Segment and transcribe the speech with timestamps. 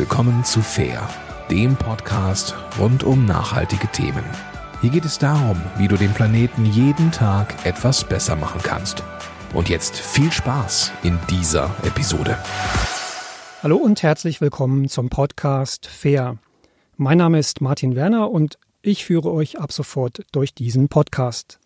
[0.00, 1.06] willkommen zu Fair,
[1.50, 4.24] dem Podcast rund um nachhaltige Themen.
[4.80, 9.04] Hier geht es darum, wie du den Planeten jeden Tag etwas besser machen kannst.
[9.52, 12.38] Und jetzt viel Spaß in dieser Episode.
[13.62, 16.38] Hallo und herzlich willkommen zum Podcast Fair.
[16.96, 21.58] Mein Name ist Martin Werner und ich führe euch ab sofort durch diesen Podcast.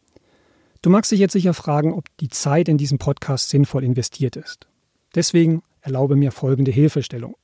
[0.82, 4.66] Du magst dich jetzt sicher fragen, ob die Zeit in diesem Podcast sinnvoll investiert ist.
[5.14, 7.36] Deswegen erlaube mir folgende Hilfestellung.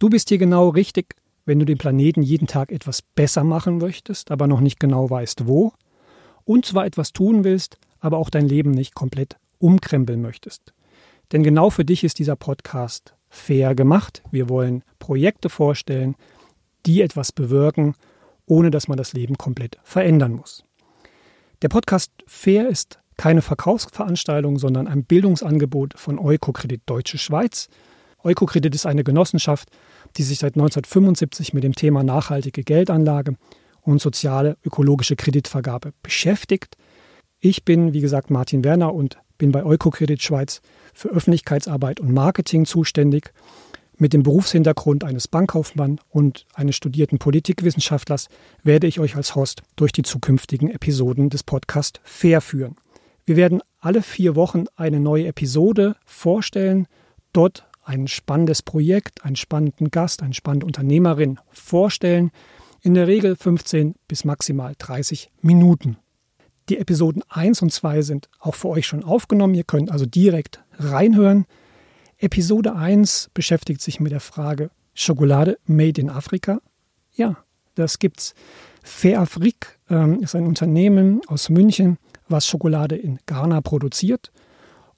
[0.00, 1.14] Du bist hier genau richtig,
[1.44, 5.46] wenn du den Planeten jeden Tag etwas besser machen möchtest, aber noch nicht genau weißt
[5.46, 5.74] wo,
[6.46, 10.72] und zwar etwas tun willst, aber auch dein Leben nicht komplett umkrempeln möchtest.
[11.32, 14.22] Denn genau für dich ist dieser Podcast fair gemacht.
[14.30, 16.14] Wir wollen Projekte vorstellen,
[16.86, 17.94] die etwas bewirken,
[18.46, 20.64] ohne dass man das Leben komplett verändern muss.
[21.60, 27.68] Der Podcast Fair ist keine Verkaufsveranstaltung, sondern ein Bildungsangebot von Eukokredit Deutsche Schweiz.
[28.24, 29.70] Eukokredit ist eine Genossenschaft,
[30.16, 33.36] die sich seit 1975 mit dem Thema nachhaltige Geldanlage
[33.82, 36.76] und soziale ökologische Kreditvergabe beschäftigt.
[37.38, 40.60] Ich bin, wie gesagt, Martin Werner und bin bei Eukokredit Schweiz
[40.92, 43.32] für Öffentlichkeitsarbeit und Marketing zuständig.
[43.96, 48.28] Mit dem Berufshintergrund eines Bankkaufmanns und eines studierten Politikwissenschaftlers
[48.62, 52.76] werde ich euch als Host durch die zukünftigen Episoden des Podcasts Fair führen.
[53.26, 56.86] Wir werden alle vier Wochen eine neue Episode vorstellen,
[57.32, 62.30] dort ein spannendes Projekt, einen spannenden Gast, eine spannende Unternehmerin vorstellen.
[62.82, 65.96] In der Regel 15 bis maximal 30 Minuten.
[66.68, 69.54] Die Episoden 1 und 2 sind auch für euch schon aufgenommen.
[69.54, 71.46] Ihr könnt also direkt reinhören.
[72.18, 76.60] Episode 1 beschäftigt sich mit der Frage Schokolade made in Afrika.
[77.12, 77.36] Ja,
[77.74, 78.34] das gibt's.
[78.82, 84.32] Fair Afrique ähm, ist ein Unternehmen aus München, was Schokolade in Ghana produziert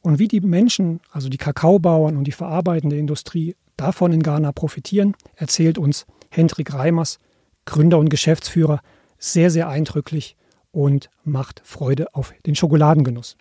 [0.02, 5.14] und wie die Menschen, also die Kakaobauern und die verarbeitende Industrie davon in Ghana profitieren,
[5.36, 7.18] erzählt uns Hendrik Reimers,
[7.64, 8.80] Gründer und Geschäftsführer,
[9.18, 10.36] sehr, sehr eindrücklich
[10.72, 13.36] und macht Freude auf den Schokoladengenuss.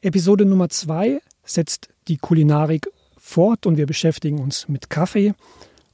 [0.00, 2.88] Episode Nummer zwei setzt die Kulinarik
[3.18, 5.34] fort und wir beschäftigen uns mit Kaffee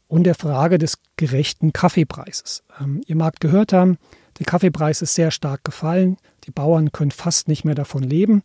[0.06, 2.62] und der Frage des gerechten Kaffeepreises.
[2.80, 3.98] Ähm, ihr mag gehört haben,
[4.38, 8.44] der Kaffeepreis ist sehr stark gefallen, die Bauern können fast nicht mehr davon leben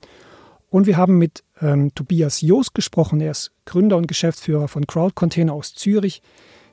[0.71, 3.19] und wir haben mit ähm, Tobias Joos gesprochen.
[3.21, 6.23] Er ist Gründer und Geschäftsführer von Crowd Container aus Zürich.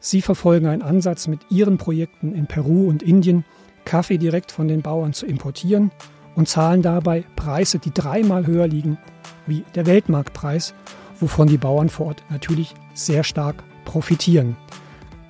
[0.00, 3.44] Sie verfolgen einen Ansatz mit ihren Projekten in Peru und Indien,
[3.84, 5.90] Kaffee direkt von den Bauern zu importieren
[6.36, 8.98] und zahlen dabei Preise, die dreimal höher liegen
[9.46, 10.74] wie der Weltmarktpreis,
[11.18, 14.56] wovon die Bauern vor Ort natürlich sehr stark profitieren.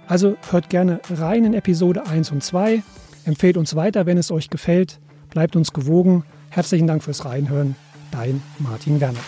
[0.06, 2.82] Also hört gerne rein in Episode 1 und 2,
[3.24, 6.24] empfehlt uns weiter, wenn es euch gefällt, bleibt uns gewogen.
[6.50, 7.76] Herzlichen Dank fürs Reinhören
[8.10, 9.20] dein Martin Werner.